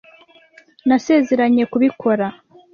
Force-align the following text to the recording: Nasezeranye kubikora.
Nasezeranye 0.87 1.63
kubikora. 1.71 2.27